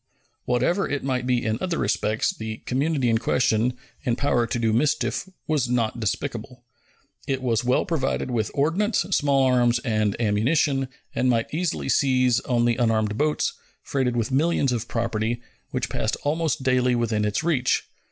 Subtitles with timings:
[0.45, 4.73] Whatever it might be in other respects, the community in question, in power to do
[4.73, 6.63] mischief, was not despicable.
[7.27, 12.65] It was well provided with ordnance, small arms, and ammunition, and might easily seize on
[12.65, 13.53] the unarmed boats,
[13.83, 17.87] freighted with millions of property, which passed almost daily within its reach.